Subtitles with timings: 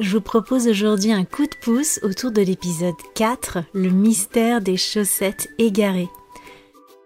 [0.00, 4.78] Je vous propose aujourd'hui un coup de pouce autour de l'épisode 4, le mystère des
[4.78, 6.08] chaussettes égarées.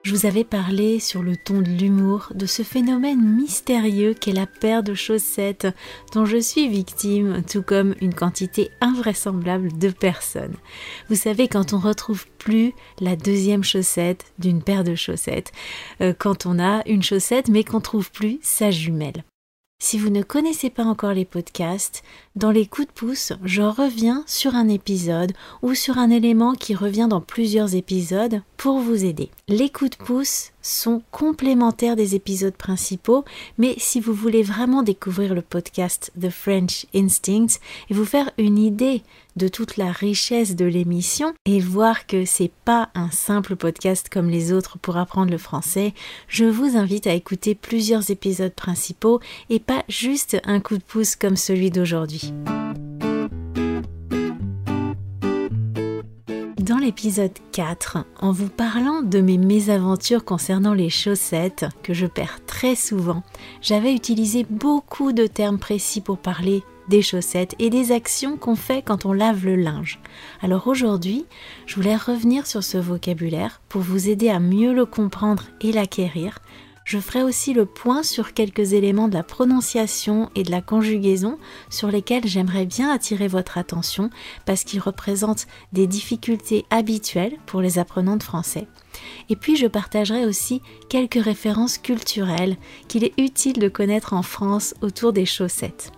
[0.05, 4.47] Je vous avais parlé sur le ton de l'humour de ce phénomène mystérieux qu'est la
[4.47, 5.67] paire de chaussettes
[6.13, 10.55] dont je suis victime, tout comme une quantité invraisemblable de personnes.
[11.09, 15.51] Vous savez, quand on retrouve plus la deuxième chaussette d'une paire de chaussettes,
[16.01, 19.25] euh, quand on a une chaussette mais qu'on trouve plus sa jumelle.
[19.85, 24.25] Si vous ne connaissez pas encore les podcasts, dans les coups de pouce, je reviens
[24.27, 25.33] sur un épisode
[25.63, 29.31] ou sur un élément qui revient dans plusieurs épisodes pour vous aider.
[29.47, 33.25] Les coups de pouce sont complémentaires des épisodes principaux,
[33.59, 37.59] mais si vous voulez vraiment découvrir le podcast The French Instinct
[37.91, 39.03] et vous faire une idée
[39.37, 44.31] de toute la richesse de l'émission et voir que c'est pas un simple podcast comme
[44.31, 45.93] les autres pour apprendre le français,
[46.29, 51.17] je vous invite à écouter plusieurs épisodes principaux et pas juste un coup de pouce
[51.17, 52.24] comme celui d'aujourd'hui.
[56.59, 62.41] Dans l'épisode 4, en vous parlant de mes mésaventures concernant les chaussettes, que je perds
[62.47, 63.23] très souvent,
[63.61, 68.83] j'avais utilisé beaucoup de termes précis pour parler des chaussettes et des actions qu'on fait
[68.83, 70.01] quand on lave le linge.
[70.41, 71.27] Alors aujourd'hui,
[71.67, 76.39] je voulais revenir sur ce vocabulaire pour vous aider à mieux le comprendre et l'acquérir,
[76.85, 81.39] je ferai aussi le point sur quelques éléments de la prononciation et de la conjugaison
[81.71, 84.11] sur lesquels j'aimerais bien attirer votre attention
[84.45, 88.67] parce qu'ils représentent des difficultés habituelles pour les apprenants de français.
[89.31, 92.57] Et puis je partagerai aussi quelques références culturelles
[92.87, 95.91] qu'il est utile de connaître en France autour des chaussettes.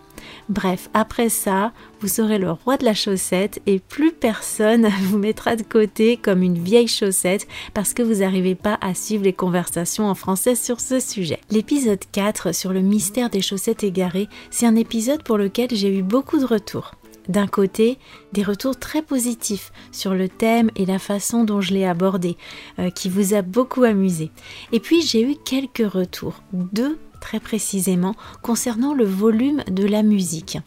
[0.48, 5.56] Bref, après ça, vous serez le roi de la chaussette et plus personne vous mettra
[5.56, 10.09] de côté comme une vieille chaussette parce que vous n'arrivez pas à suivre les conversations
[10.09, 11.41] en français sur ce sujet.
[11.50, 16.03] L'épisode 4 sur le mystère des chaussettes égarées, c'est un épisode pour lequel j'ai eu
[16.03, 16.92] beaucoup de retours.
[17.28, 17.98] D'un côté,
[18.32, 22.36] des retours très positifs sur le thème et la façon dont je l'ai abordé,
[22.78, 24.31] euh, qui vous a beaucoup amusé.
[24.72, 30.59] Et puis j'ai eu quelques retours, deux très précisément concernant le volume de la musique.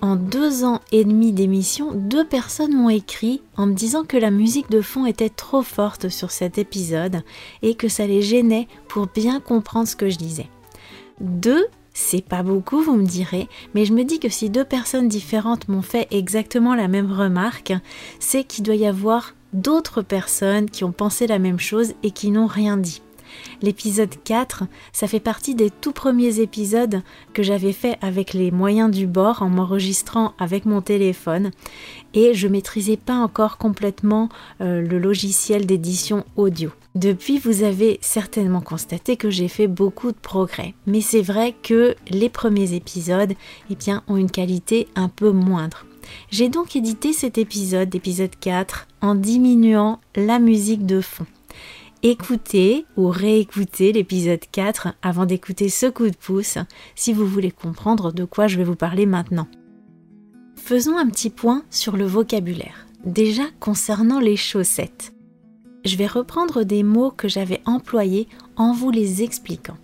[0.00, 4.32] En deux ans et demi d'émission, deux personnes m'ont écrit en me disant que la
[4.32, 7.22] musique de fond était trop forte sur cet épisode
[7.62, 10.48] et que ça les gênait pour bien comprendre ce que je disais.
[11.20, 15.06] Deux, c'est pas beaucoup, vous me direz, mais je me dis que si deux personnes
[15.06, 17.74] différentes m'ont fait exactement la même remarque,
[18.18, 22.32] c'est qu'il doit y avoir d'autres personnes qui ont pensé la même chose et qui
[22.32, 23.02] n'ont rien dit.
[23.62, 28.90] L'épisode 4, ça fait partie des tout premiers épisodes que j'avais fait avec les moyens
[28.90, 31.50] du bord en m'enregistrant avec mon téléphone
[32.14, 34.28] et je maîtrisais pas encore complètement
[34.60, 36.70] euh, le logiciel d'édition audio.
[36.94, 40.74] Depuis, vous avez certainement constaté que j'ai fait beaucoup de progrès.
[40.86, 43.32] Mais c'est vrai que les premiers épisodes
[43.70, 43.76] eh
[44.08, 45.86] ont une qualité un peu moindre.
[46.30, 51.26] J'ai donc édité cet épisode, l'épisode 4, en diminuant la musique de fond
[52.02, 56.58] écoutez ou réécoutez l'épisode 4 avant d'écouter ce coup de pouce
[56.96, 59.46] si vous voulez comprendre de quoi je vais vous parler maintenant.
[60.56, 62.86] Faisons un petit point sur le vocabulaire.
[63.04, 65.12] Déjà concernant les chaussettes.
[65.84, 69.76] Je vais reprendre des mots que j'avais employés en vous les expliquant.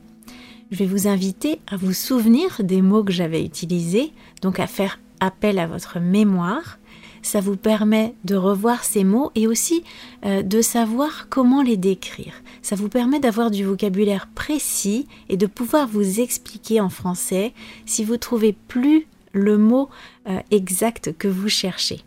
[0.70, 4.12] Je vais vous inviter à vous souvenir des mots que j'avais utilisés,
[4.42, 6.77] donc à faire appel à votre mémoire
[7.22, 9.82] ça vous permet de revoir ces mots et aussi
[10.24, 12.34] euh, de savoir comment les décrire.
[12.62, 17.52] Ça vous permet d'avoir du vocabulaire précis et de pouvoir vous expliquer en français
[17.86, 19.88] si vous trouvez plus le mot
[20.28, 22.02] euh, exact que vous cherchez.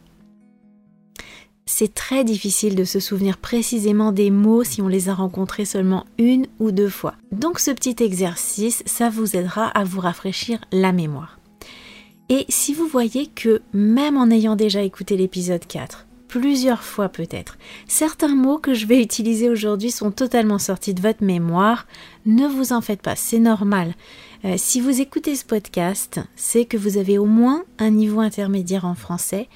[1.66, 6.06] C'est très difficile de se souvenir précisément des mots si on les a rencontrés seulement
[6.18, 7.16] une ou deux fois.
[7.32, 11.41] Donc ce petit exercice, ça vous aidera à vous rafraîchir la mémoire.
[12.34, 17.58] Et si vous voyez que même en ayant déjà écouté l'épisode 4, plusieurs fois peut-être.
[17.90, 21.88] Certains mots que je vais utiliser aujourd'hui sont totalement sortis de votre mémoire.
[22.26, 23.96] Ne vous en faites pas, c'est normal.
[24.46, 28.86] Euh, si vous écoutez ce podcast, c'est que vous avez au moins un niveau intermédiaire
[28.86, 29.50] en français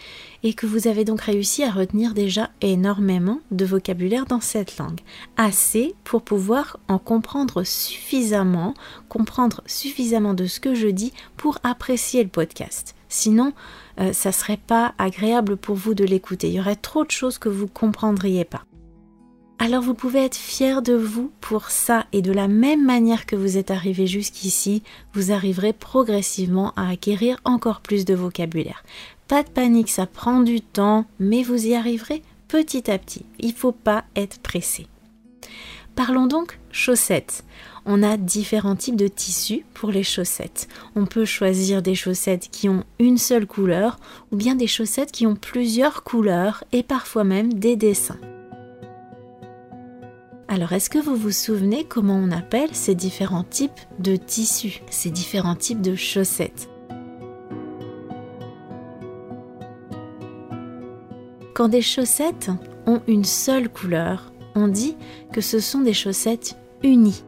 [0.46, 5.02] et que vous avez donc réussi à retenir déjà énormément de vocabulaire dans cette langue.
[5.38, 8.76] Assez pour pouvoir en comprendre suffisamment,
[9.10, 12.94] comprendre suffisamment de ce que je dis pour apprécier le podcast.
[13.10, 13.54] Sinon,
[14.00, 16.50] euh, ça serait pas agréable pour vous de l'écouter.
[16.50, 18.66] Il y aurait trop de choses que vous comprendriez pas.
[19.58, 23.38] Alors vous pouvez être fier de vous pour ça et de la même manière que
[23.38, 24.84] vous êtes arrivé jusqu'ici,
[25.14, 28.84] vous arriverez progressivement à acquérir encore plus de vocabulaire.
[29.28, 33.26] Pas de panique, ça prend du temps, mais vous y arriverez petit à petit.
[33.40, 34.88] Il ne faut pas être pressé.
[35.96, 37.44] Parlons donc chaussettes.
[37.86, 40.68] On a différents types de tissus pour les chaussettes.
[40.96, 43.98] On peut choisir des chaussettes qui ont une seule couleur
[44.32, 48.20] ou bien des chaussettes qui ont plusieurs couleurs et parfois même des dessins.
[50.48, 55.10] Alors, est-ce que vous vous souvenez comment on appelle ces différents types de tissus, ces
[55.10, 56.70] différents types de chaussettes?
[61.56, 62.52] Quand des chaussettes
[62.86, 64.98] ont une seule couleur, on dit
[65.32, 67.24] que ce sont des chaussettes unies.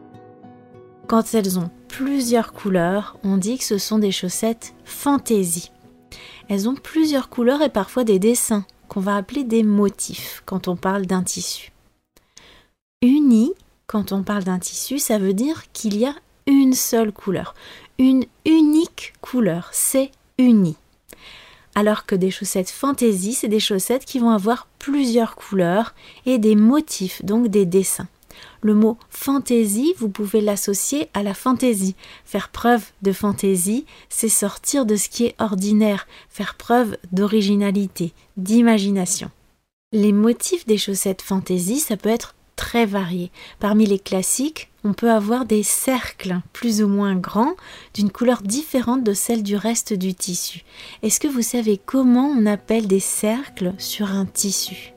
[1.06, 5.72] Quand elles ont plusieurs couleurs, on dit que ce sont des chaussettes fantaisie.
[6.50, 10.76] Elles ont plusieurs couleurs et parfois des dessins qu'on va appeler des motifs quand on
[10.76, 11.72] parle d'un tissu.
[13.00, 13.54] Uni,
[13.86, 16.14] quand on parle d'un tissu, ça veut dire qu'il y a
[16.46, 17.54] une seule couleur,
[17.98, 20.76] une unique couleur, c'est uni.
[21.78, 25.94] Alors que des chaussettes fantaisie, c'est des chaussettes qui vont avoir plusieurs couleurs
[26.26, 28.08] et des motifs, donc des dessins.
[28.62, 31.94] Le mot fantaisie, vous pouvez l'associer à la fantaisie.
[32.24, 39.30] Faire preuve de fantaisie, c'est sortir de ce qui est ordinaire, faire preuve d'originalité, d'imagination.
[39.92, 43.30] Les motifs des chaussettes fantaisie, ça peut être très variés.
[43.60, 47.54] Parmi les classiques, on peut avoir des cercles plus ou moins grands
[47.94, 50.64] d'une couleur différente de celle du reste du tissu.
[51.02, 54.92] Est-ce que vous savez comment on appelle des cercles sur un tissu?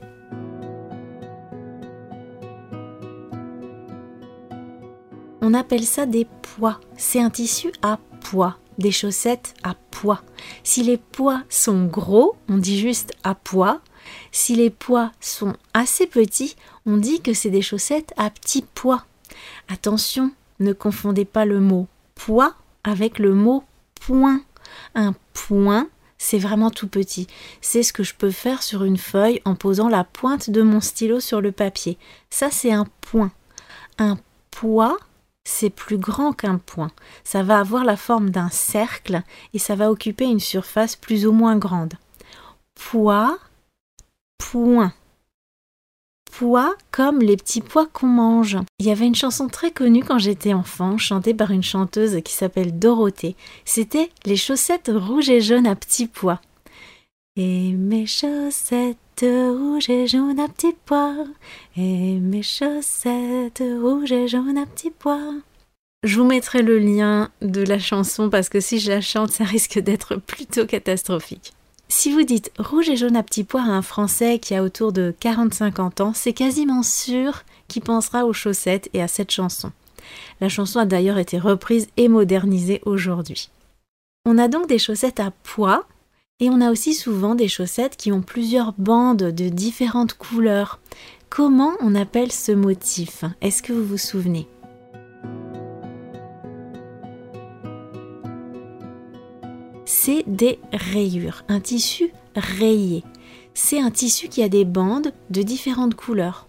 [5.40, 6.80] On appelle ça des poids.
[6.96, 10.22] C'est un tissu à poids, des chaussettes à poids.
[10.64, 13.80] Si les poids sont gros, on dit juste à poids.
[14.30, 16.56] Si les poids sont assez petits,
[16.86, 19.04] on dit que c'est des chaussettes à petits poids.
[19.68, 22.54] Attention, ne confondez pas le mot poids
[22.84, 23.64] avec le mot
[24.00, 24.40] point.
[24.94, 25.88] Un point,
[26.18, 27.26] c'est vraiment tout petit.
[27.60, 30.80] C'est ce que je peux faire sur une feuille en posant la pointe de mon
[30.80, 31.98] stylo sur le papier.
[32.30, 33.32] Ça, c'est un point.
[33.98, 34.18] Un
[34.50, 34.98] poids,
[35.44, 36.92] c'est plus grand qu'un point.
[37.24, 39.22] Ça va avoir la forme d'un cercle
[39.52, 41.94] et ça va occuper une surface plus ou moins grande.
[42.74, 43.38] Poids,
[44.42, 44.92] point.
[46.32, 48.58] Pois comme les petits pois qu'on mange.
[48.78, 52.32] Il y avait une chanson très connue quand j'étais enfant, chantée par une chanteuse qui
[52.32, 53.36] s'appelle Dorothée.
[53.64, 56.40] C'était Les chaussettes rouges et jaunes à petits pois.
[57.36, 61.24] Et mes chaussettes rouges et jaunes à petits pois.
[61.76, 65.34] Et mes chaussettes rouges et jaunes à petits pois.
[66.02, 69.44] Je vous mettrai le lien de la chanson parce que si je la chante, ça
[69.44, 71.52] risque d'être plutôt catastrophique.
[71.94, 74.94] Si vous dites rouge et jaune à petits pois à un Français qui a autour
[74.94, 79.72] de 40-50 ans, c'est quasiment sûr qu'il pensera aux chaussettes et à cette chanson.
[80.40, 83.50] La chanson a d'ailleurs été reprise et modernisée aujourd'hui.
[84.24, 85.86] On a donc des chaussettes à pois
[86.40, 90.80] et on a aussi souvent des chaussettes qui ont plusieurs bandes de différentes couleurs.
[91.28, 93.26] Comment on appelle ce motif?
[93.42, 94.48] Est-ce que vous vous souvenez?
[99.94, 103.04] C'est des rayures, un tissu rayé.
[103.52, 106.48] C'est un tissu qui a des bandes de différentes couleurs.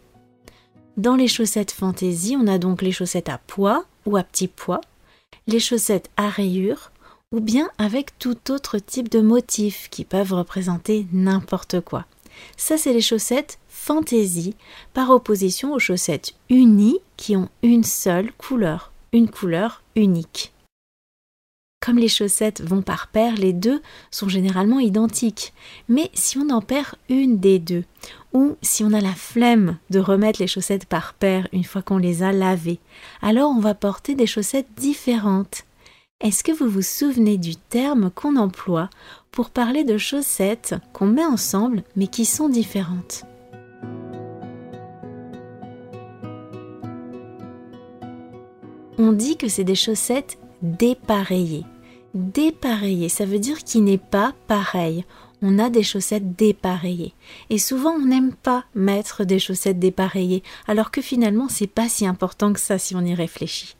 [0.95, 4.79] Dans les chaussettes fantaisie, on a donc les chaussettes à pois ou à petits pois,
[5.47, 6.93] les chaussettes à rayures,
[7.33, 12.05] ou bien avec tout autre type de motifs qui peuvent représenter n'importe quoi.
[12.55, 14.55] Ça, c'est les chaussettes fantaisie,
[14.93, 20.53] par opposition aux chaussettes unies qui ont une seule couleur, une couleur unique.
[21.83, 25.51] Comme les chaussettes vont par paire, les deux sont généralement identiques.
[25.89, 27.83] Mais si on en perd une des deux,
[28.31, 31.97] ou si on a la flemme de remettre les chaussettes par paire une fois qu'on
[31.97, 32.79] les a lavées,
[33.21, 35.65] alors on va porter des chaussettes différentes.
[36.21, 38.89] Est-ce que vous vous souvenez du terme qu'on emploie
[39.31, 43.25] pour parler de chaussettes qu'on met ensemble mais qui sont différentes?
[48.97, 51.65] On dit que c'est des chaussettes dépareillées
[52.13, 55.05] dépareillé, ça veut dire qu'il n'est pas pareil.
[55.45, 57.13] on a des chaussettes dépareillées.
[57.49, 62.07] Et souvent, on n'aime pas mettre des chaussettes dépareillées, alors que finalement, c'est pas si
[62.07, 63.75] important que ça si on y réfléchit.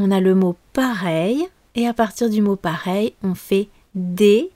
[0.00, 1.46] On a le mot pareil,
[1.76, 4.50] et à partir du mot pareil, on fait dépareiller.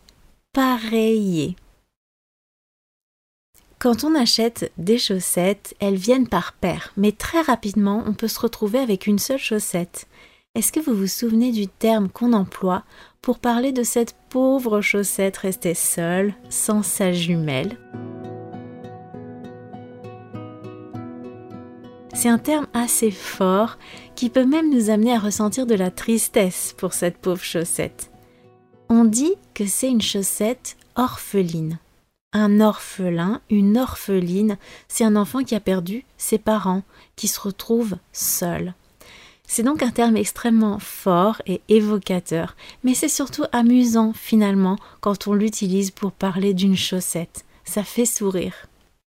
[3.79, 8.41] Quand on achète des chaussettes, elles viennent par paire, mais très rapidement, on peut se
[8.41, 10.09] retrouver avec une seule chaussette.
[10.59, 12.83] Est-ce que vous vous souvenez du terme qu'on emploie
[13.23, 17.79] pour parler de cette pauvre chaussette restée seule, sans sa jumelle?
[22.13, 23.79] C'est un terme assez fort
[24.17, 28.11] qui peut même nous amener à ressentir de la tristesse pour cette pauvre chaussette.
[28.89, 31.79] On dit que c'est une chaussette orpheline.
[32.33, 36.83] Un orphelin, une orpheline, c'est un enfant qui a perdu ses parents,
[37.15, 38.75] qui se retrouve seul.
[39.51, 45.33] C'est donc un terme extrêmement fort et évocateur, mais c'est surtout amusant finalement quand on
[45.33, 47.47] l'utilise pour parler d'une chaussette.
[47.65, 48.67] Ça fait sourire.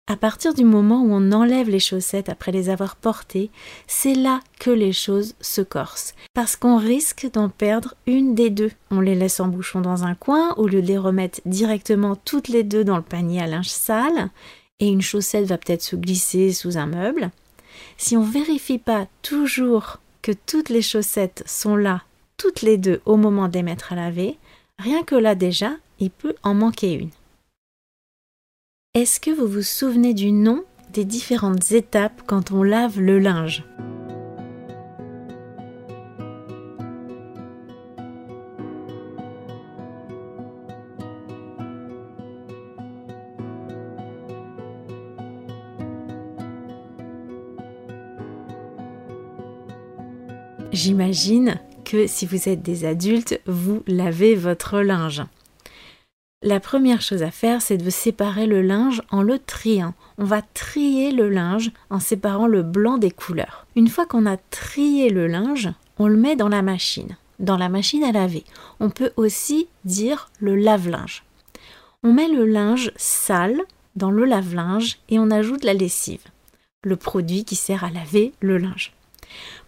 [0.07, 3.49] À partir du moment où on enlève les chaussettes après les avoir portées,
[3.87, 6.13] c'est là que les choses se corsent.
[6.33, 8.71] Parce qu'on risque d'en perdre une des deux.
[8.91, 12.47] On les laisse en bouchon dans un coin au lieu de les remettre directement toutes
[12.47, 14.29] les deux dans le panier à linge sale.
[14.79, 17.31] Et une chaussette va peut-être se glisser sous un meuble.
[17.97, 22.03] Si on vérifie pas toujours que toutes les chaussettes sont là,
[22.37, 24.37] toutes les deux au moment de les mettre à laver,
[24.77, 27.11] rien que là déjà, il peut en manquer une.
[28.93, 33.63] Est-ce que vous vous souvenez du nom des différentes étapes quand on lave le linge?
[50.81, 55.23] J'imagine que si vous êtes des adultes, vous lavez votre linge.
[56.41, 59.93] La première chose à faire, c'est de séparer le linge en le triant.
[60.17, 63.67] On va trier le linge en séparant le blanc des couleurs.
[63.75, 65.67] Une fois qu'on a trié le linge,
[65.97, 68.45] on le met dans la machine, dans la machine à laver.
[68.79, 71.25] On peut aussi dire le lave-linge.
[72.03, 73.59] On met le linge sale
[73.97, 76.23] dans le lave-linge et on ajoute la lessive,
[76.85, 78.93] le produit qui sert à laver le linge.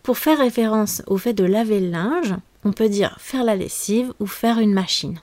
[0.03, 4.13] Pour faire référence au fait de laver le linge, on peut dire faire la lessive
[4.19, 5.19] ou faire une machine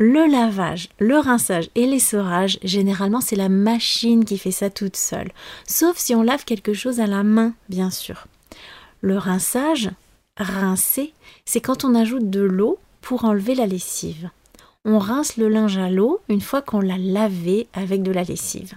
[0.00, 5.30] le lavage, le rinçage et l'essorage, généralement c'est la machine qui fait ça toute seule,
[5.66, 8.26] sauf si on lave quelque chose à la main, bien sûr.
[9.02, 9.90] Le rinçage,
[10.38, 11.12] rincer,
[11.44, 14.30] c'est quand on ajoute de l'eau pour enlever la lessive.
[14.86, 18.72] On rince le linge à l'eau une fois qu'on l'a lavé avec de la lessive.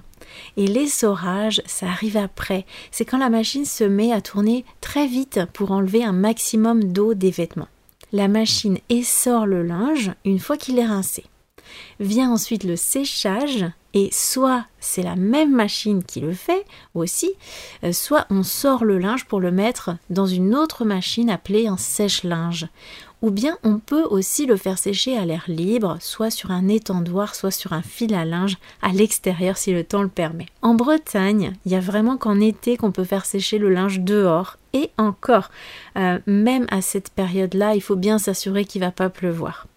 [0.58, 2.66] Et l'essorage, ça arrive après.
[2.92, 7.14] C'est quand la machine se met à tourner très vite pour enlever un maximum d'eau
[7.14, 7.68] des vêtements
[8.14, 11.26] la machine essore le linge une fois qu'il est rincé.
[12.00, 17.32] Vient ensuite le séchage et soit c'est la même machine qui le fait aussi,
[17.84, 21.78] euh, soit on sort le linge pour le mettre dans une autre machine appelée un
[21.78, 22.68] sèche-linge.
[23.24, 27.36] Ou bien on peut aussi le faire sécher à l'air libre, soit sur un étendoir,
[27.36, 30.48] soit sur un fil à linge à l'extérieur si le temps le permet.
[30.62, 34.58] En Bretagne, il y a vraiment qu'en été qu'on peut faire sécher le linge dehors.
[34.74, 35.52] Et encore,
[35.98, 39.68] euh, même à cette période-là, il faut bien s'assurer qu'il ne va pas pleuvoir.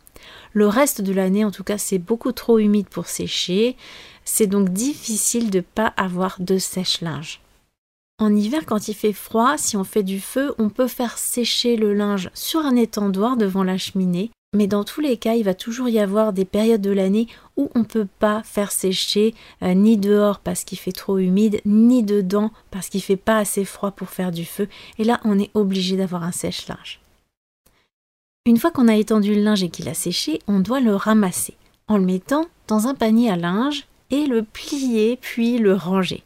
[0.52, 3.76] Le reste de l'année, en tout cas, c'est beaucoup trop humide pour sécher.
[4.24, 7.40] C'est donc difficile de ne pas avoir de sèche-linge.
[8.18, 11.76] En hiver, quand il fait froid, si on fait du feu, on peut faire sécher
[11.76, 14.30] le linge sur un étendoir devant la cheminée.
[14.54, 17.26] Mais dans tous les cas, il va toujours y avoir des périodes de l'année
[17.58, 21.60] où on ne peut pas faire sécher euh, ni dehors parce qu'il fait trop humide,
[21.66, 24.66] ni dedans parce qu'il fait pas assez froid pour faire du feu.
[24.98, 27.00] Et là, on est obligé d'avoir un sèche-linge.
[28.46, 31.54] Une fois qu'on a étendu le linge et qu'il a séché, on doit le ramasser
[31.86, 36.22] en le mettant dans un panier à linge et le plier puis le ranger.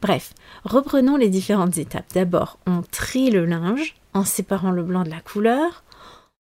[0.00, 2.12] Bref, reprenons les différentes étapes.
[2.14, 5.84] D'abord, on trie le linge en séparant le blanc de la couleur.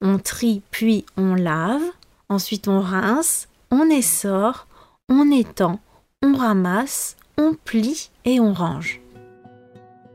[0.01, 1.83] On trie puis on lave.
[2.29, 4.67] Ensuite, on rince, on essore,
[5.09, 5.81] on étend,
[6.23, 9.01] on ramasse, on plie et on range.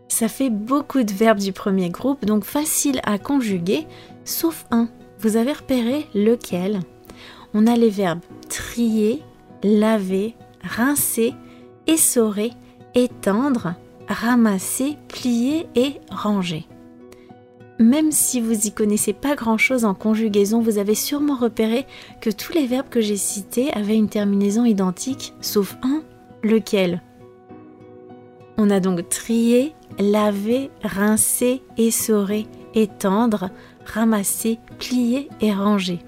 [0.08, 3.86] Ça fait beaucoup de verbes du premier groupe, donc facile à conjuguer,
[4.26, 4.90] sauf un.
[5.20, 6.80] Vous avez repéré lequel?
[7.54, 9.22] On a les verbes trier,
[9.64, 11.34] laver, rincer,
[11.88, 12.54] essorer,
[12.98, 13.76] étendre,
[14.08, 16.68] ramasser, plier et ranger.
[17.80, 21.86] Même si vous y connaissez pas grand chose en conjugaison, vous avez sûrement repéré
[22.22, 26.02] que tous les verbes que j'ai cités avaient une terminaison identique, sauf un,
[26.42, 27.04] lequel?
[28.58, 33.52] On a donc trier, laver, rincer, essorer, étendre,
[33.86, 36.00] ramasser, plier et ranger.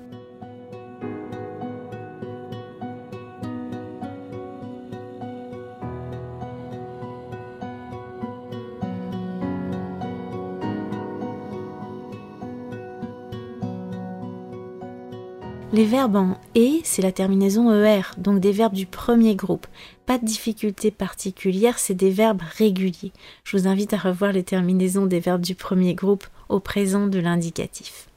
[15.79, 19.65] Les verbes en et, c'est la terminaison er, donc des verbes du premier groupe.
[20.05, 23.13] Pas de difficulté particulière, c'est des verbes réguliers.
[23.45, 27.17] Je vous invite à revoir les terminaisons des verbes du premier groupe au présent de
[27.17, 28.09] l'indicatif.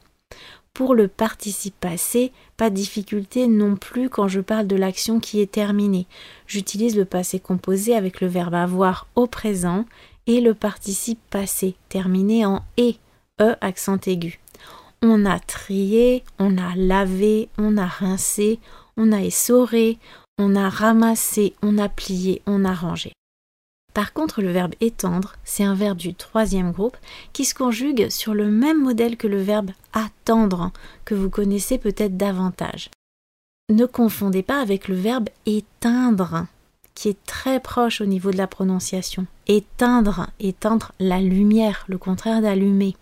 [0.75, 5.41] Pour le participe passé, pas de difficulté non plus quand je parle de l'action qui
[5.41, 6.09] est terminée.
[6.49, 9.85] J'utilise le passé composé avec le verbe avoir au présent
[10.27, 12.97] et le participe passé terminé en et,
[13.41, 14.41] e accent aigu.
[15.03, 18.61] On a trié, on a lavé, on a rincé,
[18.97, 19.99] on a essoré,
[20.39, 23.13] on a ramassé, on a plié, on a rangé.
[23.95, 26.97] Par contre, le verbe étendre, c'est un verbe du troisième groupe
[27.33, 30.71] qui se conjugue sur le même modèle que le verbe attendre,
[31.05, 32.89] que vous connaissez peut-être davantage.
[33.71, 36.47] Ne confondez pas avec le verbe éteindre,
[36.95, 39.27] qui est très proche au niveau de la prononciation.
[39.47, 42.97] Éteindre, éteindre la lumière, le contraire d'allumer.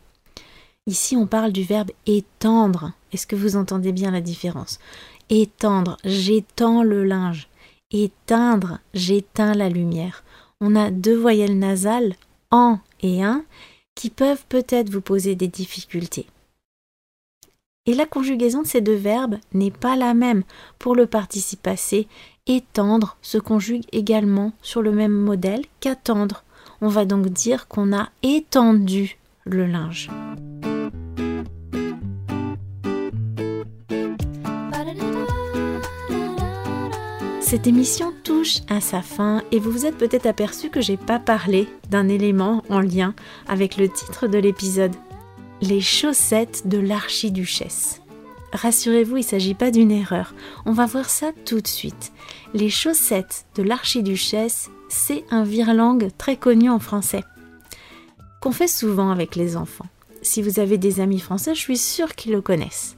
[0.86, 2.92] Ici, on parle du verbe étendre.
[3.12, 4.78] Est-ce que vous entendez bien la différence?
[5.28, 7.48] Étendre, j'étends le linge.
[7.92, 10.24] Éteindre, j'éteins la lumière.
[10.60, 12.14] On a deux voyelles nasales,
[12.50, 13.44] en et un,
[13.94, 16.26] qui peuvent peut-être vous poser des difficultés.
[17.86, 20.44] Et la conjugaison de ces deux verbes n'est pas la même.
[20.78, 22.08] Pour le participe passé,
[22.46, 26.44] étendre se conjugue également sur le même modèle qu'attendre.
[26.80, 30.10] On va donc dire qu'on a étendu le linge.
[37.50, 41.18] Cette émission touche à sa fin et vous vous êtes peut-être aperçu que j'ai pas
[41.18, 43.12] parlé d'un élément en lien
[43.48, 44.94] avec le titre de l'épisode.
[45.60, 48.02] Les chaussettes de l'archiduchesse.
[48.52, 50.32] Rassurez-vous, il ne s'agit pas d'une erreur.
[50.64, 52.12] On va voir ça tout de suite.
[52.54, 57.24] Les chaussettes de l'archiduchesse, c'est un virlangue très connu en français,
[58.40, 59.88] qu'on fait souvent avec les enfants.
[60.22, 62.96] Si vous avez des amis français, je suis sûre qu'ils le connaissent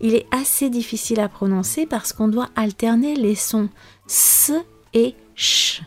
[0.00, 3.68] il est assez difficile à prononcer parce qu'on doit alterner les sons
[4.08, 4.52] s
[4.94, 5.82] et ch,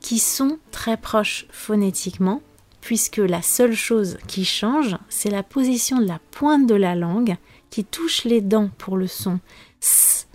[0.00, 2.40] qui sont très proches phonétiquement,
[2.80, 7.36] puisque la seule chose qui change, c'est la position de la pointe de la langue
[7.70, 9.38] qui touche les dents pour le son
[9.82, 10.28] s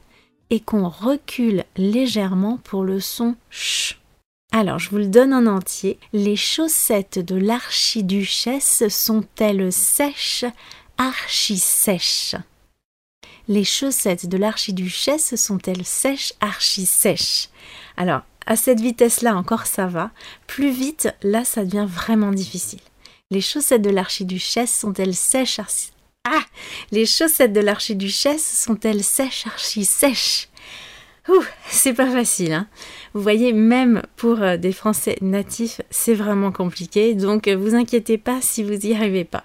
[0.50, 4.00] et qu'on recule légèrement pour le son ch.
[4.52, 5.98] Alors, je vous le donne en entier.
[6.12, 10.44] Les chaussettes de l'archiduchesse sont-elles sèches,
[10.98, 12.36] archi-sèches
[13.52, 17.50] les chaussettes de l'archiduchesse sont-elles sèches, archi sèches?
[17.98, 20.12] Alors, à cette vitesse-là encore ça va,
[20.48, 22.80] plus vite, là ça devient vraiment difficile.
[23.30, 25.92] Les chaussettes de l'archiduchesse sont-elles sèches, archi...
[26.24, 26.44] Ah
[26.94, 30.48] Les chaussettes de l'archiduchesse sont-elles sèches, archi sèches?
[31.28, 32.54] Ouh, c'est pas facile.
[32.54, 32.68] Hein
[33.14, 38.18] vous voyez, même pour euh, des Français natifs, c'est vraiment compliqué, donc euh, vous inquiétez
[38.18, 39.44] pas si vous n'y arrivez pas.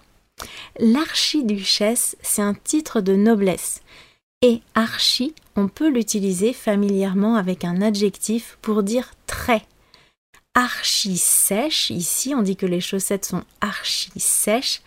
[0.78, 3.82] L'archiduchesse, c'est un titre de noblesse.
[4.42, 9.62] Et archi, on peut l'utiliser familièrement avec un adjectif pour dire très.
[10.54, 14.82] Archi sèche, ici on dit que les chaussettes sont archi sèches.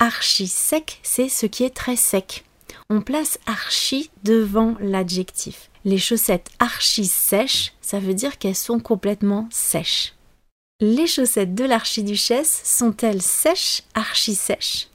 [0.00, 2.44] Archi sec, c'est ce qui est très sec.
[2.90, 5.70] On place archi devant l'adjectif.
[5.84, 10.14] Les chaussettes archi sèches, ça veut dire qu'elles sont complètement sèches.
[10.80, 14.86] Les chaussettes de l'archiduchesse sont-elles sèches, archi sèches?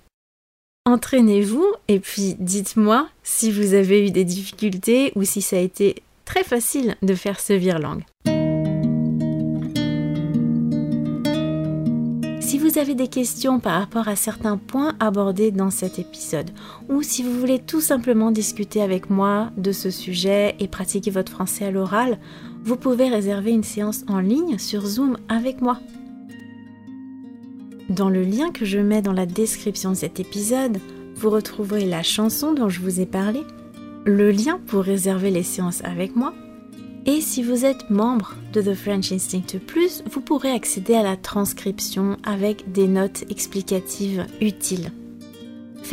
[0.86, 6.02] Entraînez-vous et puis dites-moi si vous avez eu des difficultés ou si ça a été
[6.24, 8.06] très facile de faire ce virlangue.
[12.40, 16.52] Si vous avez des questions par rapport à certains points abordés dans cet épisode,
[16.88, 21.32] ou si vous voulez tout simplement discuter avec moi de ce sujet et pratiquer votre
[21.32, 22.20] français à l'oral,
[22.64, 25.80] vous pouvez réserver une séance en ligne sur Zoom avec moi.
[27.90, 30.80] Dans le lien que je mets dans la description de cet épisode,
[31.16, 33.42] vous retrouverez la chanson dont je vous ai parlé,
[34.06, 36.34] le lien pour réserver les séances avec moi,
[37.06, 41.18] et si vous êtes membre de The French Instinct Plus, vous pourrez accéder à la
[41.18, 44.92] transcription avec des notes explicatives utiles.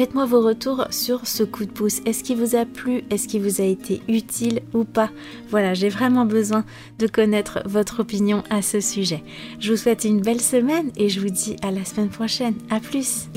[0.01, 2.01] Faites-moi vos retours sur ce coup de pouce.
[2.07, 3.05] Est-ce qu'il vous a plu?
[3.11, 5.11] Est-ce qu'il vous a été utile ou pas?
[5.51, 6.65] Voilà, j'ai vraiment besoin
[6.99, 9.23] de connaître votre opinion à ce sujet.
[9.59, 12.55] Je vous souhaite une belle semaine et je vous dis à la semaine prochaine.
[12.71, 13.29] A plus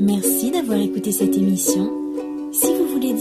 [0.00, 2.01] Merci d'avoir écouté cette émission